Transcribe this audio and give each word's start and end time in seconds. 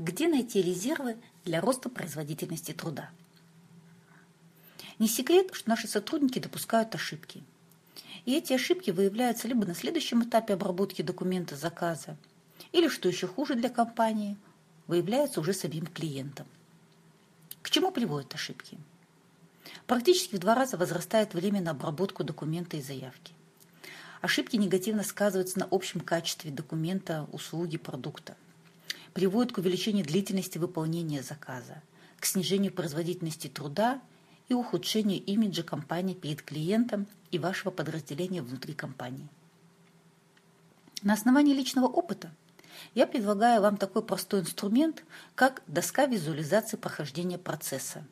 Где 0.00 0.28
найти 0.28 0.62
резервы 0.62 1.18
для 1.44 1.60
роста 1.60 1.90
производительности 1.90 2.72
труда? 2.72 3.10
Не 4.98 5.06
секрет, 5.06 5.50
что 5.52 5.68
наши 5.68 5.88
сотрудники 5.88 6.38
допускают 6.38 6.94
ошибки. 6.94 7.44
И 8.24 8.34
эти 8.34 8.54
ошибки 8.54 8.92
выявляются 8.92 9.46
либо 9.46 9.66
на 9.66 9.74
следующем 9.74 10.24
этапе 10.24 10.54
обработки 10.54 11.02
документа 11.02 11.54
заказа, 11.54 12.16
или, 12.72 12.88
что 12.88 13.10
еще 13.10 13.26
хуже 13.26 13.56
для 13.56 13.68
компании, 13.68 14.38
выявляются 14.86 15.38
уже 15.38 15.52
самим 15.52 15.84
клиентом. 15.84 16.46
К 17.60 17.68
чему 17.68 17.90
приводят 17.90 18.34
ошибки? 18.34 18.78
Практически 19.86 20.36
в 20.36 20.38
два 20.38 20.54
раза 20.54 20.78
возрастает 20.78 21.34
время 21.34 21.60
на 21.60 21.72
обработку 21.72 22.24
документа 22.24 22.78
и 22.78 22.82
заявки. 22.82 23.34
Ошибки 24.22 24.56
негативно 24.56 25.02
сказываются 25.02 25.58
на 25.58 25.68
общем 25.70 26.00
качестве 26.00 26.50
документа, 26.50 27.28
услуги, 27.32 27.76
продукта. 27.76 28.34
Приводят 29.14 29.52
к 29.52 29.58
увеличению 29.58 30.04
длительности 30.04 30.58
выполнения 30.58 31.22
заказа, 31.22 31.82
к 32.18 32.26
снижению 32.26 32.72
производительности 32.72 33.48
труда 33.48 34.00
и 34.48 34.54
ухудшению 34.54 35.22
имиджа 35.22 35.62
компании 35.62 36.14
перед 36.14 36.42
клиентом 36.42 37.06
и 37.30 37.38
вашего 37.38 37.70
подразделения 37.70 38.42
внутри 38.42 38.74
компании. 38.74 39.28
На 41.02 41.14
основании 41.14 41.54
личного 41.54 41.86
опыта 41.86 42.30
я 42.94 43.06
предлагаю 43.06 43.62
вам 43.62 43.76
такой 43.76 44.02
простой 44.02 44.40
инструмент, 44.40 45.04
как 45.34 45.62
доска 45.66 46.06
визуализации 46.06 46.76
прохождения 46.76 47.38
процесса. 47.38 48.06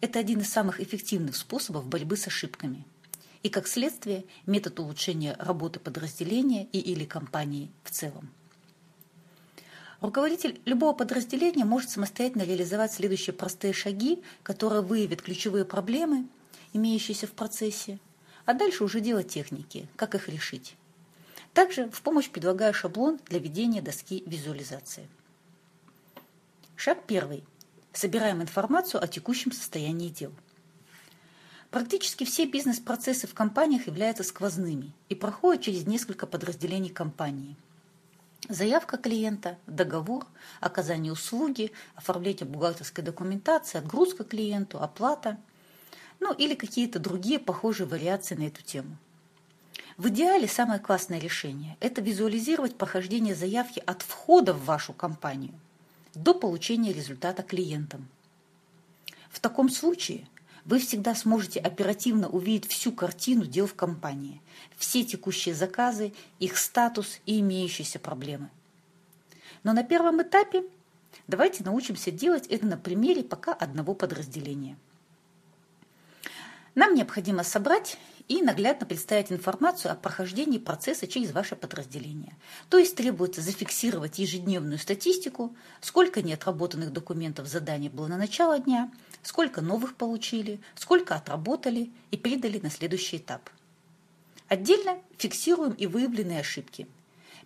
Это 0.00 0.18
один 0.18 0.40
из 0.40 0.50
самых 0.50 0.80
эффективных 0.80 1.36
способов 1.36 1.86
борьбы 1.86 2.16
с 2.16 2.26
ошибками– 2.26 2.84
и, 3.42 3.48
как 3.48 3.66
следствие, 3.66 4.24
метод 4.46 4.80
улучшения 4.80 5.34
работы 5.38 5.80
подразделения 5.80 6.64
и 6.72 6.78
или 6.78 7.04
компании 7.04 7.70
в 7.84 7.90
целом. 7.90 8.30
Руководитель 10.00 10.60
любого 10.64 10.94
подразделения 10.94 11.64
может 11.64 11.90
самостоятельно 11.90 12.42
реализовать 12.42 12.92
следующие 12.92 13.34
простые 13.34 13.74
шаги, 13.74 14.22
которые 14.42 14.80
выявят 14.80 15.20
ключевые 15.20 15.66
проблемы, 15.66 16.26
имеющиеся 16.72 17.26
в 17.26 17.32
процессе, 17.32 17.98
а 18.46 18.54
дальше 18.54 18.82
уже 18.82 19.00
дело 19.00 19.22
техники, 19.22 19.88
как 19.96 20.14
их 20.14 20.28
решить. 20.28 20.76
Также 21.52 21.90
в 21.90 22.00
помощь 22.00 22.30
предлагаю 22.30 22.72
шаблон 22.72 23.18
для 23.28 23.40
ведения 23.40 23.82
доски 23.82 24.22
визуализации. 24.24 25.06
Шаг 26.76 27.04
первый. 27.06 27.44
Собираем 27.92 28.40
информацию 28.40 29.02
о 29.02 29.08
текущем 29.08 29.52
состоянии 29.52 30.08
дел. 30.08 30.32
Практически 31.70 32.24
все 32.24 32.46
бизнес-процессы 32.46 33.26
в 33.26 33.34
компаниях 33.34 33.86
являются 33.86 34.22
сквозными 34.22 34.92
и 35.08 35.14
проходят 35.14 35.62
через 35.62 35.86
несколько 35.86 36.26
подразделений 36.26 36.88
компании. 36.88 37.56
Заявка 38.48 38.96
клиента, 38.96 39.58
договор, 39.66 40.26
оказание 40.60 41.12
услуги, 41.12 41.72
оформление 41.94 42.46
бухгалтерской 42.46 43.04
документации, 43.04 43.78
отгрузка 43.78 44.24
клиенту, 44.24 44.82
оплата, 44.82 45.38
ну 46.20 46.32
или 46.32 46.54
какие-то 46.54 46.98
другие 46.98 47.38
похожие 47.38 47.86
вариации 47.86 48.34
на 48.34 48.44
эту 48.44 48.62
тему. 48.62 48.96
В 49.96 50.08
идеале 50.08 50.48
самое 50.48 50.80
классное 50.80 51.18
решение– 51.18 51.76
это 51.80 52.00
визуализировать 52.00 52.76
прохождение 52.76 53.34
заявки 53.34 53.82
от 53.84 54.02
входа 54.02 54.54
в 54.54 54.64
вашу 54.64 54.94
компанию 54.94 55.52
до 56.14 56.34
получения 56.34 56.92
результата 56.92 57.42
клиентам. 57.42 58.08
В 59.30 59.40
таком 59.40 59.68
случае– 59.68 60.26
вы 60.70 60.78
всегда 60.78 61.16
сможете 61.16 61.58
оперативно 61.58 62.28
увидеть 62.28 62.70
всю 62.70 62.92
картину 62.92 63.44
дел 63.44 63.66
в 63.66 63.74
компании, 63.74 64.40
все 64.76 65.02
текущие 65.02 65.52
заказы, 65.52 66.14
их 66.38 66.56
статус 66.56 67.18
и 67.26 67.40
имеющиеся 67.40 67.98
проблемы. 67.98 68.50
Но 69.64 69.72
на 69.72 69.82
первом 69.82 70.22
этапе 70.22 70.62
давайте 71.26 71.64
научимся 71.64 72.12
делать 72.12 72.46
это 72.46 72.66
на 72.66 72.76
примере 72.76 73.24
пока 73.24 73.52
одного 73.52 73.94
подразделения. 73.94 74.76
Нам 76.76 76.94
необходимо 76.94 77.42
собрать 77.42 77.98
и 78.30 78.42
наглядно 78.42 78.86
представить 78.86 79.32
информацию 79.32 79.90
о 79.90 79.96
прохождении 79.96 80.58
процесса 80.58 81.08
через 81.08 81.32
ваше 81.32 81.56
подразделение. 81.56 82.36
То 82.68 82.78
есть 82.78 82.94
требуется 82.94 83.40
зафиксировать 83.40 84.20
ежедневную 84.20 84.78
статистику, 84.78 85.56
сколько 85.80 86.22
неотработанных 86.22 86.92
документов 86.92 87.48
заданий 87.48 87.88
было 87.88 88.06
на 88.06 88.16
начало 88.16 88.60
дня, 88.60 88.88
сколько 89.24 89.62
новых 89.62 89.96
получили, 89.96 90.60
сколько 90.76 91.16
отработали 91.16 91.90
и 92.12 92.16
передали 92.16 92.60
на 92.60 92.70
следующий 92.70 93.16
этап. 93.16 93.50
Отдельно 94.46 95.00
фиксируем 95.18 95.72
и 95.72 95.88
выявленные 95.88 96.38
ошибки. 96.38 96.86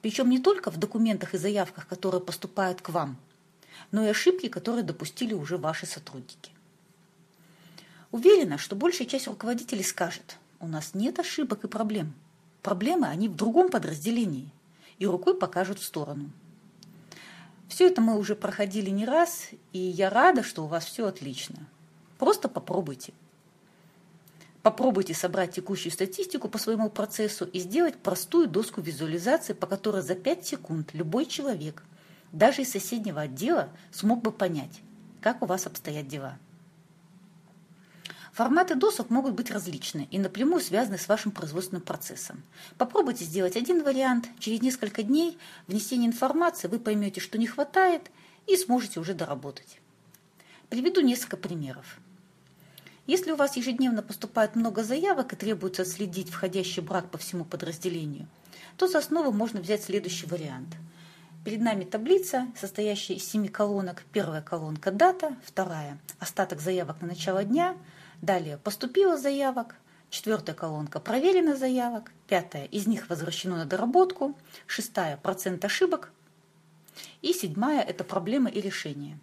Причем 0.03 0.29
не 0.29 0.39
только 0.39 0.71
в 0.71 0.77
документах 0.77 1.33
и 1.33 1.39
заявках, 1.39 1.89
которые 1.89 2.21
поступают 2.21 2.83
к 2.83 2.91
вам, 2.91 3.17
но 3.91 4.05
и 4.05 4.11
ошибки, 4.11 4.49
которые 4.49 4.85
допустили 4.85 5.33
уже 5.33 5.57
ваши 5.57 5.87
сотрудники. 5.87 6.51
Уверена, 8.11 8.59
что 8.59 8.77
большая 8.77 9.09
часть 9.09 9.29
руководителей 9.29 9.83
скажет– 9.83 10.37
у 10.65 10.67
нас 10.67 10.95
нет 10.95 11.19
ошибок 11.19 11.65
и 11.65 11.69
проблем. 11.69 12.15
Проблемы, 12.63 13.07
они 13.09 13.29
в 13.29 13.37
другом 13.37 13.69
подразделении. 13.69 14.51
И 14.99 15.07
рукой 15.07 15.39
покажут 15.39 15.79
в 15.79 15.85
сторону. 15.85 16.31
Все 17.69 17.87
это 17.89 18.01
мы 18.01 18.19
уже 18.19 18.35
проходили 18.35 18.91
не 18.91 19.05
раз, 19.05 19.51
и 19.73 19.79
я 19.79 20.09
рада, 20.09 20.43
что 20.43 20.65
у 20.65 20.67
вас 20.67 20.85
все 20.85 21.07
отлично. 21.07 21.69
Просто 22.19 22.49
попробуйте. 22.49 23.13
Попробуйте 24.63 25.13
собрать 25.13 25.55
текущую 25.55 25.93
статистику 25.93 26.49
по 26.49 26.57
своему 26.57 26.89
процессу 26.89 27.45
и 27.45 27.59
сделать 27.59 27.97
простую 27.97 28.49
доску 28.49 28.81
визуализации, 28.81 29.53
по 29.53 29.67
которой 29.67 30.01
за 30.01 30.15
5 30.15 30.47
секунд 30.47 30.95
любой 30.95 31.27
человек, 31.27 31.83
даже 32.33 32.63
из 32.63 32.71
соседнего 32.71 33.23
отдела, 33.23 33.69
смог 33.93 34.23
бы 34.23 34.33
понять, 34.33 34.81
как 35.21 35.43
у 35.43 35.47
вас 35.47 35.67
обстоят 35.67 36.09
дела. 36.09 36.39
Форматы 38.35 38.75
досок 38.75 39.11
могут 39.11 39.35
быть 39.35 39.53
различны 39.53 40.09
и 40.11 40.19
напрямую 40.19 40.61
связаны 40.61 40.99
с 40.99 41.07
вашим 41.07 41.31
производственным 41.31 41.83
процессом. 41.83 42.43
Попробуйте 42.77 43.25
сделать 43.25 43.57
один 43.57 43.85
вариант, 43.85 44.29
через 44.41 44.61
несколько 44.61 45.05
дней 45.05 45.39
внесения 45.69 46.07
информации 46.07 46.67
вы 46.67 46.81
поймете, 46.81 47.21
что 47.21 47.39
не 47.39 47.47
хватает, 47.47 48.11
и 48.49 48.57
сможете 48.57 48.99
уже 48.99 49.15
доработать. 49.15 49.79
Приведу 50.69 51.01
несколько 51.01 51.37
примеров. 51.37 52.01
Если 53.07 53.31
у 53.31 53.37
вас 53.37 53.57
ежедневно 53.57 54.03
поступает 54.03 54.57
много 54.57 54.83
заявок 54.83 55.33
и 55.33 55.37
требуется 55.37 55.83
отследить 55.83 56.31
входящий 56.31 56.83
брак 56.83 57.11
по 57.11 57.19
всему 57.19 57.45
подразделению, 57.45 58.27
то 58.77 58.89
за 58.89 58.99
основу 58.99 59.31
можно 59.31 59.61
взять 59.61 59.85
следующий 59.85 60.27
вариант. 60.27 60.75
Перед 61.45 61.61
нами 61.61 61.85
таблица, 61.85 62.49
состоящая 62.61 63.15
из 63.15 63.25
семи 63.31 63.49
колонок. 63.49 64.03
Первая 64.13 64.43
колонка– 64.43 64.91
дата, 64.93 65.37
вторая– 65.45 66.01
остаток 66.19 66.61
заявок 66.61 67.01
на 67.01 67.07
начало 67.07 67.45
дня– 67.45 67.77
Далее. 68.25 68.57
Поступило 68.57 69.19
заявок, 69.19 69.77
четвертая 70.09 70.57
колонка. 70.57 70.99
Проверено 70.99 71.57
заявок, 71.57 72.11
пятая. 72.27 72.65
Из 72.65 72.87
них 72.87 73.11
возвращено 73.11 73.57
на 73.57 73.67
доработку, 73.67 74.35
шестая. 74.67 75.19
Процент 75.19 75.63
ошибок. 75.63 76.11
И 77.21 77.35
седьмая 77.35 77.83
это 77.83 78.03
проблемы 78.03 78.51
и 78.51 78.63
решения. 78.63 79.19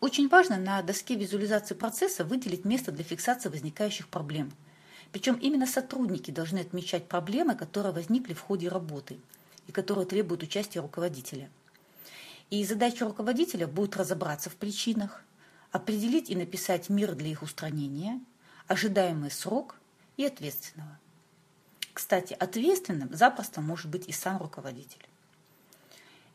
Очень 0.00 0.28
важно 0.28 0.58
на 0.58 0.82
доске 0.82 1.14
визуализации 1.14 1.74
процесса 1.74 2.22
выделить 2.22 2.66
место 2.66 2.92
для 2.92 3.02
фиксации 3.02 3.48
возникающих 3.48 4.08
проблем. 4.08 4.52
Причем 5.10 5.36
именно 5.36 5.66
сотрудники 5.66 6.30
должны 6.30 6.58
отмечать 6.58 7.08
проблемы, 7.08 7.54
которые 7.54 7.94
возникли 7.94 8.34
в 8.34 8.40
ходе 8.40 8.68
работы 8.68 9.18
и 9.68 9.72
которые 9.72 10.04
требуют 10.04 10.42
участия 10.42 10.80
руководителя. 10.80 11.48
И 12.50 12.62
задача 12.66 13.06
руководителя 13.06 13.66
будет 13.66 13.96
разобраться 13.96 14.50
в 14.50 14.56
причинах, 14.56 15.24
определить 15.74 16.30
и 16.30 16.36
написать 16.36 16.88
мир 16.88 17.16
для 17.16 17.30
их 17.30 17.42
устранения, 17.42 18.20
ожидаемый 18.68 19.32
срок 19.32 19.74
и 20.16 20.24
ответственного. 20.24 21.00
Кстати, 21.92 22.32
ответственным 22.32 23.12
запросто 23.12 23.60
может 23.60 23.90
быть 23.90 24.06
и 24.06 24.12
сам 24.12 24.38
руководитель. 24.38 25.04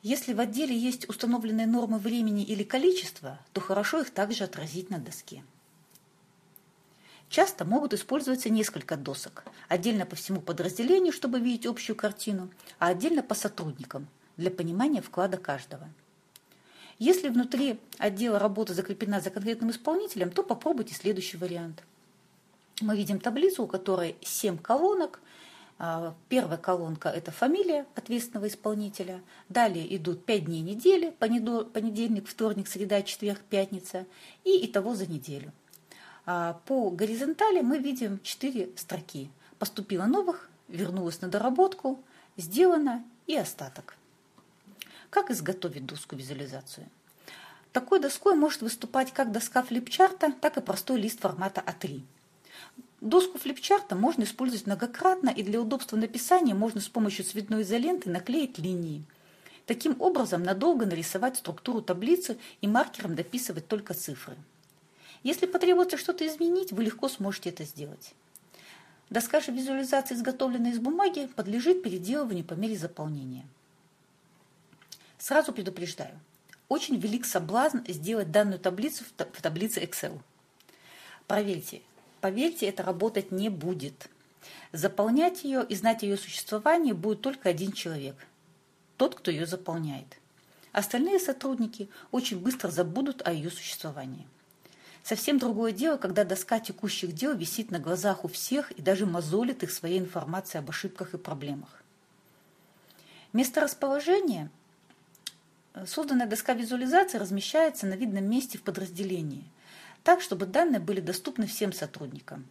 Если 0.02 0.34
в 0.34 0.42
отделе 0.42 0.78
есть 0.78 1.08
установленные 1.08 1.68
нормы 1.68 2.00
времени 2.00 2.44
или 2.44 2.64
количества, 2.64 3.40
то 3.54 3.62
хорошо 3.62 4.02
их 4.02 4.12
также 4.12 4.44
отразить 4.44 4.90
на 4.90 5.00
доске. 5.00 5.46
Часто 7.30 7.64
могут 7.64 7.94
использоваться 7.94 8.50
несколько 8.50 8.98
досок, 8.98 9.46
отдельно 9.70 10.06
по 10.06 10.18
всему 10.18 10.42
подразделению, 10.42 11.14
чтобы 11.14 11.40
видеть 11.40 11.66
общую 11.66 11.96
картину, 11.96 12.52
а 12.78 12.88
отдельно 12.88 13.24
по 13.24 13.36
сотрудникам, 13.36 14.10
для 14.36 14.52
понимания 14.52 15.02
вклада 15.02 15.38
каждого. 15.38 15.90
Если 17.00 17.30
внутри 17.30 17.80
отдела 17.98 18.40
работа 18.40 18.74
закреплена 18.74 19.22
за 19.22 19.30
конкретным 19.30 19.72
исполнителем, 19.72 20.32
то 20.32 20.44
попробуйте 20.44 20.94
следующий 20.94 21.38
вариант. 21.38 21.84
Мы 22.82 22.96
видим 22.98 23.22
таблицу, 23.22 23.64
у 23.64 23.68
которой 23.68 24.18
7 24.22 24.58
колонок. 24.58 25.22
А, 25.78 26.14
первая 26.28 26.58
колонка– 26.58 27.08
это 27.16 27.32
фамилия 27.32 27.86
ответственного 27.96 28.50
исполнителя. 28.50 29.22
Далее 29.48 29.96
идут 29.96 30.26
5 30.26 30.46
дней 30.46 30.62
недели, 30.62 31.12
понедельник, 31.12 32.28
вторник, 32.28 32.68
среда, 32.68 33.02
четверг, 33.02 33.40
пятница. 33.50 34.06
И 34.44 34.66
итого 34.66 34.94
за 34.94 35.08
неделю. 35.08 35.54
А, 36.26 36.60
по 36.66 36.90
горизонтали 36.90 37.62
мы 37.62 37.78
видим 37.78 38.20
4 38.22 38.72
строки. 38.76 39.30
Поступило 39.58 40.04
новых, 40.04 40.50
вернулось 40.68 41.22
на 41.22 41.30
доработку, 41.30 42.04
сделано 42.36 43.06
и 43.26 43.38
остаток. 43.38 43.96
Как 45.10 45.32
изготовить 45.32 45.86
доску 45.86 46.16
визуализацию. 46.16 46.88
Такой 47.72 48.00
доской 48.00 48.36
может 48.36 48.62
выступать 48.62 49.14
как 49.14 49.32
доска 49.32 49.62
флипчарта, 49.62 50.32
так 50.32 50.58
и 50.58 50.62
простой 50.62 51.00
лист 51.00 51.20
формата 51.20 51.64
А3. 51.66 52.02
Доску 53.02 53.38
флипчарта 53.38 53.96
можно 53.96 54.24
использовать 54.24 54.66
многократно, 54.66 55.30
и 55.30 55.44
для 55.44 55.62
удобства 55.62 55.96
написания 55.96 56.54
можно 56.54 56.82
с 56.82 56.90
помощью 56.90 57.26
цветной 57.26 57.62
изоленты 57.62 58.10
наклеить 58.10 58.58
линии. 58.58 59.04
Таким 59.66 60.02
образом, 60.02 60.42
надолго 60.44 60.86
нарисовать 60.86 61.38
структуру 61.38 61.82
таблицы 61.82 62.38
и 62.60 62.68
маркером 62.68 63.16
дописывать 63.16 63.68
только 63.68 63.94
цифры. 63.94 64.36
Если 65.22 65.46
потребуется 65.46 65.98
что-то 65.98 66.26
изменить, 66.26 66.72
вы 66.72 66.84
легко 66.84 67.08
сможете 67.08 67.50
это 67.50 67.64
сделать. 67.64 68.14
Доска 69.10 69.42
же 69.42 69.52
визуализации, 69.52 70.16
изготовленная 70.16 70.72
из 70.72 70.80
бумаги, 70.80 71.30
подлежит 71.36 71.84
переделыванию 71.84 72.46
по 72.46 72.54
мере 72.54 72.78
заполнения. 72.78 73.46
Сразу 75.20 75.54
предупреждаю, 75.54 76.20
очень 76.68 76.98
велик 76.98 77.26
соблазн 77.26 77.80
сделать 77.88 78.32
данную 78.32 78.60
таблицу 78.60 79.04
в 79.04 79.42
таблице 79.42 79.84
Excel. 79.84 80.20
Проверьте, 81.28 81.82
Поверьте, 82.22 82.68
это 82.68 82.84
работать 82.84 83.32
не 83.32 83.50
будет. 83.50 84.10
Заполнять 84.74 85.44
ее 85.44 85.66
и 85.68 85.76
знать 85.76 86.04
ее 86.04 86.18
существование 86.18 86.94
будет 86.94 87.22
только 87.22 87.50
один 87.50 87.72
человек. 87.72 88.16
Тот, 88.98 89.16
кто 89.16 89.32
ее 89.32 89.46
заполняет. 89.46 90.18
Остальные 90.72 91.20
сотрудники 91.20 91.90
очень 92.12 92.40
быстро 92.40 92.70
забудут 92.70 93.26
о 93.26 93.32
ее 93.32 93.50
существовании. 93.50 94.28
Совсем 95.02 95.40
другое 95.40 95.72
дело, 95.72 95.98
когда 95.98 96.26
доска 96.26 96.60
текущих 96.60 97.14
дел 97.14 97.34
висит 97.34 97.72
на 97.72 97.80
глазах 97.80 98.26
у 98.26 98.28
всех 98.28 98.72
и 98.72 98.82
даже 98.82 99.06
мозолит 99.06 99.64
их 99.64 99.72
своей 99.72 99.98
информацией 99.98 100.60
об 100.62 100.70
ошибках 100.70 101.14
и 101.14 101.18
проблемах. 101.18 101.82
Место 103.32 103.62
расположения 103.62 104.52
Созданная 105.88 106.28
доска 106.28 106.54
визуализации 106.54 107.18
размещается 107.18 107.86
на 107.88 107.94
видном 107.94 108.30
месте 108.30 108.58
в 108.58 108.64
подразделении– 108.64 109.46
так, 110.04 110.22
чтобы 110.22 110.46
данные 110.46 110.80
были 110.80 111.02
доступны 111.02 111.46
всем 111.48 111.74
сотрудникам. 111.74 112.48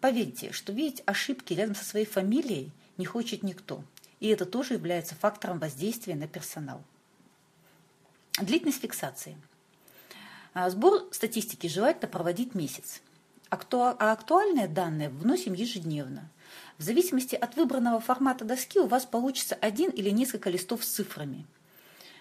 Поверьте, 0.00 0.52
что 0.52 0.72
видеть 0.72 1.02
ошибки 1.06 1.52
рядом 1.52 1.74
со 1.74 1.84
своей 1.84 2.06
фамилией 2.06 2.70
не 2.96 3.04
хочет 3.04 3.42
никто, 3.42 3.82
и 4.18 4.28
это 4.28 4.44
тоже 4.44 4.74
является 4.74 5.14
фактором 5.14 5.58
воздействия 5.58 6.14
на 6.14 6.26
персонал. 6.26 6.82
Длительность 8.40 8.80
фиксации. 8.80 9.36
А, 10.54 10.68
сбор 10.70 11.08
статистики 11.12 11.66
желательно 11.66 12.08
проводить 12.08 12.54
месяц, 12.54 13.02
а 13.50 13.56
актуальные 14.12 14.68
данные 14.68 15.08
вносим 15.08 15.52
ежедневно. 15.52 16.28
В 16.78 16.82
зависимости 16.82 17.34
от 17.34 17.56
выбранного 17.56 18.00
формата 18.00 18.44
доски 18.44 18.78
у 18.78 18.86
вас 18.86 19.04
получится 19.04 19.56
один 19.60 19.90
или 19.90 20.10
несколько 20.10 20.48
листов 20.50 20.84
с 20.84 20.88
цифрами, 20.88 21.46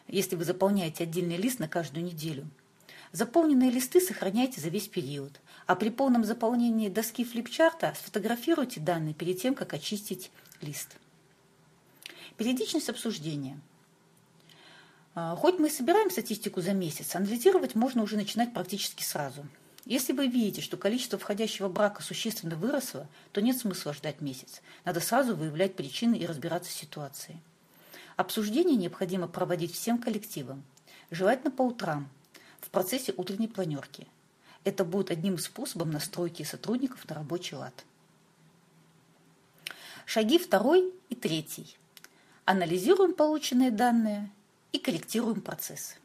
если 0.10 0.36
вы 0.36 0.44
заполняете 0.44 1.04
отдельный 1.04 1.38
лист 1.38 1.60
на 1.60 1.68
каждую 1.68 2.06
неделю– 2.06 2.48
Заполненные 3.12 3.72
листы 3.72 4.02
сохраняйте 4.02 4.62
за 4.62 4.70
весь 4.70 4.88
период, 4.88 5.40
а 5.66 5.76
при 5.76 5.90
полном 5.90 6.24
заполнении 6.24 6.90
доски 6.90 7.24
флипчарта 7.24 7.96
сфотографируйте 8.00 8.80
данные 8.80 9.16
перед 9.16 9.42
тем, 9.42 9.56
как 9.56 9.74
очистить 9.74 10.32
лист. 10.62 10.96
Периодичность 12.38 12.90
обсуждения. 12.90 13.60
А, 15.16 15.36
хоть 15.36 15.58
мы 15.58 15.68
и 15.68 15.72
собираем 15.72 16.12
статистику 16.12 16.62
за 16.62 16.74
месяц, 16.74 17.16
анализировать 17.16 17.74
можно 17.74 18.04
уже 18.04 18.16
начинать 18.16 18.54
практически 18.54 19.02
сразу. 19.02 19.46
Если 19.86 20.14
вы 20.14 20.28
видите, 20.28 20.62
что 20.62 20.78
количество 20.78 21.18
входящего 21.18 21.68
брака 21.68 22.04
существенно 22.04 22.56
выросло, 22.56 23.08
то 23.32 23.42
нет 23.42 23.58
смысла 23.58 23.94
ждать 23.94 24.22
месяц. 24.22 24.62
Надо 24.86 25.00
сразу 25.00 25.36
выявлять 25.36 25.76
причины 25.76 26.16
и 26.16 26.28
разбираться 26.28 26.72
с 26.72 26.76
ситуацией. 26.76 27.40
Обсуждение 28.20 28.76
необходимо 28.76 29.30
проводить 29.30 29.74
всем 29.74 29.98
коллективам, 29.98 30.66
желательно 31.10 31.52
по 31.52 31.62
утрам, 31.62 32.10
в 32.60 32.70
процессе 32.70 33.14
утренней 33.16 33.48
планерки. 33.48 34.08
Это 34.66 34.84
будет 34.84 35.10
одним 35.10 35.36
из 35.36 35.46
способов 35.46 35.88
настройки 35.88 36.44
сотрудников 36.44 37.08
на 37.08 37.16
рабочий 37.16 37.56
лад. 37.56 37.86
Шаги 40.06 40.38
второй 40.38 40.94
и 41.08 41.16
третий. 41.16 41.78
Анализируем 42.44 43.14
полученные 43.14 43.72
данные 43.72 44.30
и 44.74 44.80
корректируем 44.80 45.40
процесс. 45.40 45.96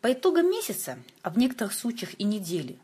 По 0.00 0.10
итогам 0.10 0.50
месяца, 0.50 0.98
а 1.20 1.28
в 1.28 1.36
некоторых 1.36 1.74
случаях 1.74 2.18
и 2.18 2.24
недели, 2.24 2.78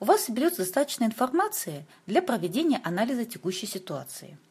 у 0.00 0.06
вас 0.06 0.24
соберется 0.24 0.62
достаточно 0.62 1.04
информации 1.04 1.84
для 2.06 2.22
проведения 2.22 2.80
анализа 2.84 3.26
текущей 3.26 3.66
ситуации– 3.66 4.38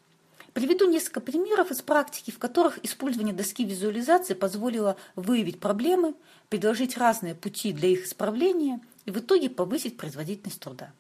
Приведу 0.53 0.88
несколько 0.88 1.19
примеров 1.19 1.71
из 1.71 1.81
практики, 1.81 2.29
в 2.29 2.38
которых 2.38 2.77
использование 2.85 3.33
доски 3.33 3.65
визуализации 3.65 4.35
позволило 4.35 4.97
выявить 5.15 5.59
проблемы, 5.59 6.13
предложить 6.50 6.95
разные 6.95 7.33
пути 7.33 7.73
для 7.73 7.89
их 7.89 8.05
исправления 8.05 8.79
и 9.05 9.11
в 9.11 9.17
итоге 9.17 9.50
повысить 9.50 9.97
производительность 9.97 10.59
труда. 10.59 10.91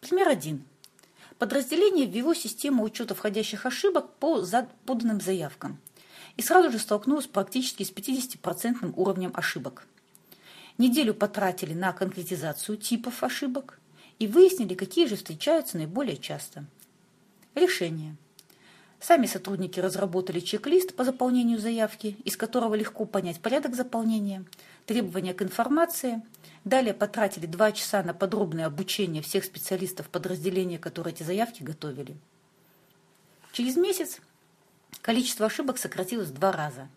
Пример 0.00 0.28
один. 0.28 0.64
Подразделение 1.38 2.04
ввело 2.04 2.34
систему 2.34 2.84
учета 2.84 3.14
входящих 3.14 3.64
ошибок 3.64 4.12
по 4.16 4.44
поданным 4.84 5.22
заявкам 5.22 5.78
и 6.36 6.42
сразу 6.42 6.70
же 6.70 6.78
столкнулось 6.78 7.26
практически 7.26 7.84
с 7.84 7.90
50% 7.90 8.92
уровнем 8.96 9.32
ошибок. 9.34 9.86
Неделю 10.76 11.14
потратили 11.14 11.72
на 11.72 11.94
конкретизацию 11.94 12.76
типов 12.76 13.22
ошибок 13.22 13.78
и 14.18 14.26
выяснили, 14.26 14.74
какие 14.74 15.06
же 15.06 15.16
встречаются 15.16 15.78
наиболее 15.78 16.18
часто– 16.18 16.66
Решение. 17.54 18.16
Сами 19.00 19.26
сотрудники 19.26 19.80
разработали 19.80 20.40
чек-лист 20.40 20.94
по 20.94 21.04
заполнению 21.04 21.58
заявки, 21.58 22.16
из 22.24 22.36
которого 22.36 22.74
легко 22.74 23.06
понять 23.06 23.40
порядок 23.40 23.74
заполнения, 23.74 24.44
требования 24.84 25.32
к 25.32 25.42
информации. 25.42 26.22
Далее 26.64 26.92
потратили 26.92 27.46
два 27.46 27.72
часа 27.72 28.02
на 28.02 28.12
подробное 28.12 28.66
обучение 28.66 29.22
всех 29.22 29.44
специалистов 29.44 30.10
подразделения, 30.10 30.78
которые 30.78 31.14
эти 31.14 31.22
заявки 31.22 31.62
готовили. 31.62 32.14
Через 33.52 33.76
месяц 33.76 34.20
количество 35.00 35.46
ошибок 35.46 35.78
сократилось 35.78 36.28
в 36.28 36.34
два 36.34 36.52
раза. 36.52 36.88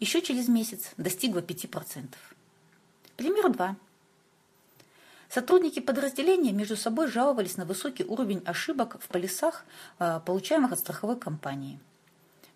Еще 0.00 0.20
через 0.20 0.48
месяц 0.48 0.90
достигло 0.96 1.38
5%. 1.38 2.08
Пример 3.16 3.52
2. 3.52 3.76
Сотрудники 5.32 5.80
подразделения 5.80 6.52
между 6.52 6.76
собой 6.76 7.08
жаловались 7.08 7.56
на 7.56 7.64
высокий 7.64 8.04
уровень 8.04 8.42
ошибок 8.44 8.98
в 9.00 9.08
полисах, 9.08 9.64
а, 9.98 10.20
получаемых 10.20 10.72
от 10.72 10.78
страховой 10.78 11.18
компании. 11.18 11.80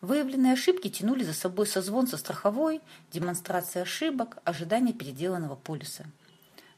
Выявленные 0.03 0.53
ошибки 0.53 0.91
тянули 0.91 1.25
за 1.25 1.33
собой 1.33 1.67
созвон 1.67 2.07
со 2.07 2.19
страховой, 2.19 2.83
демонстрация 3.11 3.81
ошибок, 3.81 4.37
ожидание 4.45 4.93
переделанного 4.93 5.55
полиса. 5.55 6.05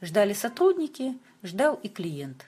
Ждали 0.00 0.34
сотрудники, 0.34 1.18
ждал 1.42 1.74
и 1.82 1.88
клиент. 1.88 2.46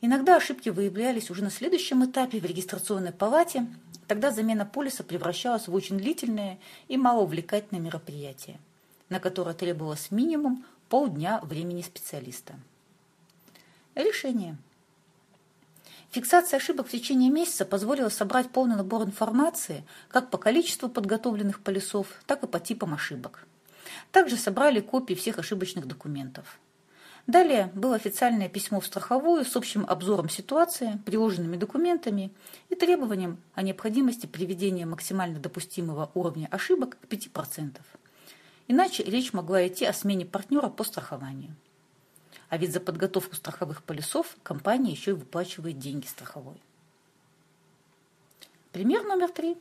Иногда 0.00 0.38
ошибки 0.38 0.70
выявлялись 0.70 1.30
уже 1.30 1.44
на 1.44 1.52
следующем 1.52 2.04
этапе 2.04 2.40
в 2.40 2.44
регистрационной 2.44 3.12
палате, 3.12 3.68
тогда 4.08 4.32
замена 4.32 4.66
полиса 4.66 5.04
превращалась 5.04 5.68
в 5.68 5.74
очень 5.74 5.98
длительное 5.98 6.58
и 6.88 6.96
малоувлекательное 6.96 7.80
мероприятие, 7.80 8.58
на 9.08 9.20
которое 9.20 9.54
требовалось 9.54 10.10
минимум 10.10 10.64
полдня 10.88 11.40
времени 11.42 11.82
специалиста. 11.82 12.54
Решение. 13.94 14.56
Фиксация 16.10 16.56
ошибок 16.56 16.88
в 16.88 16.90
течение 16.90 17.30
месяца 17.30 17.66
позволила 17.66 18.08
собрать 18.08 18.50
полный 18.50 18.76
набор 18.76 19.02
информации 19.02 19.84
как 20.08 20.30
по 20.30 20.38
количеству 20.38 20.88
подготовленных 20.88 21.60
полисов, 21.60 22.06
так 22.26 22.42
и 22.42 22.46
по 22.46 22.58
типам 22.60 22.94
ошибок. 22.94 23.46
Также 24.10 24.36
собрали 24.36 24.80
копии 24.80 25.14
всех 25.14 25.38
ошибочных 25.38 25.86
документов. 25.86 26.58
Далее 27.26 27.70
было 27.74 27.96
официальное 27.96 28.48
письмо 28.48 28.80
в 28.80 28.86
страховую 28.86 29.44
с 29.44 29.54
общим 29.54 29.84
обзором 29.86 30.30
ситуации, 30.30 30.98
приложенными 31.04 31.58
документами 31.58 32.32
и 32.70 32.74
требованием 32.74 33.36
о 33.54 33.60
необходимости 33.60 34.24
приведения 34.24 34.86
максимально 34.86 35.38
допустимого 35.38 36.10
уровня 36.14 36.48
ошибок 36.50 36.96
к 36.98 37.04
5%. 37.04 37.76
Иначе 38.68 39.02
речь 39.02 39.32
могла 39.32 39.66
идти 39.66 39.86
о 39.86 39.94
смене 39.94 40.26
партнера 40.26 40.68
по 40.68 40.84
страхованию. 40.84 41.56
А 42.50 42.58
ведь 42.58 42.72
за 42.72 42.80
подготовку 42.80 43.34
страховых 43.34 43.82
полисов 43.82 44.36
компания 44.42 44.92
еще 44.92 45.12
и 45.12 45.14
выплачивает 45.14 45.78
деньги 45.78 46.06
страховой. 46.06 46.60
Пример 48.72 49.04
номер 49.04 49.30
три. 49.30 49.56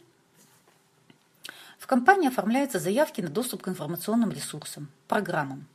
В 1.79 1.87
компании 1.87 2.27
оформляются 2.27 2.79
заявки 2.79 3.21
на 3.21 3.29
доступ 3.29 3.63
к 3.63 3.69
информационным 3.69 4.31
ресурсам, 4.31 4.89
программам. 5.07 5.67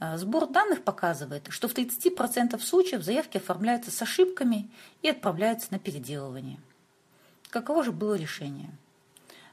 А, 0.00 0.18
сбор 0.18 0.48
данных 0.48 0.82
показывает, 0.82 1.46
что 1.50 1.68
в 1.68 1.74
30% 1.74 2.58
случаев 2.60 3.02
заявки 3.02 3.36
оформляются 3.36 3.92
с 3.92 4.02
ошибками 4.02 4.68
и 5.02 5.08
отправляются 5.08 5.68
на 5.70 5.78
переделывание. 5.78 6.58
Каково 7.50 7.84
же 7.84 7.92
было 7.92 8.14
решение? 8.14 8.70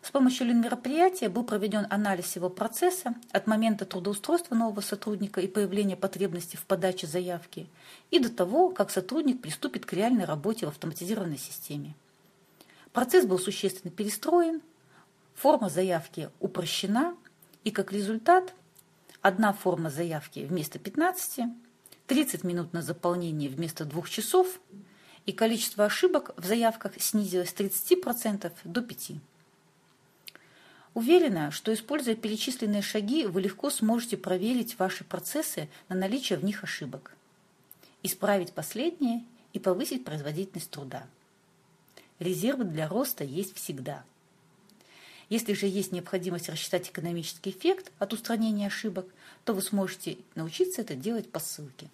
С 0.05 0.11
помощью 0.11 0.55
мероприятия 0.55 1.29
был 1.29 1.43
проведен 1.43 1.87
анализ 1.89 2.35
его 2.35 2.47
процесса 2.47 3.15
от 3.31 3.47
момента 3.47 3.85
трудоустройства 3.85 4.53
нового 4.53 4.81
сотрудника 4.81 5.41
и 5.41 5.47
появления 5.47 5.95
потребности 5.95 6.57
в 6.57 6.65
подаче 6.65 7.07
заявки 7.07 7.67
и 8.11 8.19
до 8.19 8.29
того, 8.29 8.69
как 8.69 8.91
сотрудник 8.91 9.41
приступит 9.41 9.87
к 9.87 9.93
реальной 9.93 10.25
работе 10.25 10.67
в 10.67 10.69
автоматизированной 10.69 11.39
системе. 11.39 11.95
Процесс 12.93 13.25
был 13.25 13.39
существенно 13.39 13.91
перестроен, 13.91 14.61
форма 15.33 15.69
заявки 15.69 16.29
упрощена, 16.39 17.15
и 17.63 17.71
как 17.71 17.91
результат 17.91 18.53
одна 19.23 19.53
форма 19.53 19.89
заявки 19.89 20.41
вместо 20.47 20.77
15, 20.77 21.45
30 22.05 22.43
минут 22.43 22.73
на 22.73 22.83
заполнение 22.83 23.49
вместо 23.49 23.85
2 23.85 24.03
часов, 24.03 24.59
и 25.25 25.31
количество 25.31 25.85
ошибок 25.85 26.35
в 26.37 26.45
заявках 26.45 27.01
снизилось 27.01 27.49
с 27.49 27.55
30% 27.55 28.51
до 28.65 28.81
5%. 28.81 29.17
Уверена, 30.95 31.51
что, 31.51 31.73
используя 31.73 32.15
перечисленные 32.15 32.81
шаги, 32.81 33.25
вы 33.25 33.41
легко 33.41 33.69
сможете 33.69 34.15
проверить 34.15 34.79
ваши 34.79 35.03
процессы 35.03 35.67
на 35.89 35.95
наличие 35.95 36.39
в 36.39 36.45
них 36.45 36.63
ошибок, 36.63 37.11
исправить 38.01 38.53
последние 38.53 39.25
и 39.51 39.59
повысить 39.59 40.05
производительность 40.05 40.71
труда. 40.71 41.05
Резервы 42.19 42.63
для 42.63 42.87
роста 42.87 43.25
есть 43.25 43.57
всегда. 43.57 44.05
Если 45.27 45.51
же 45.51 45.65
есть 45.67 45.91
необходимость 45.91 46.47
рассчитать 46.47 46.87
экономический 46.87 47.49
эффект 47.49 47.91
от 47.99 48.13
устранения 48.13 48.67
ошибок, 48.67 49.05
то 49.43 49.53
вы 49.53 49.61
сможете 49.61 50.17
научиться 50.33 50.79
это 50.79 50.95
делать 50.95 51.29
по 51.29 51.39
ссылке. 51.39 51.89